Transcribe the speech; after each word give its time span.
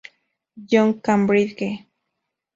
John, 0.69 0.89
Cambridge. 1.05 1.69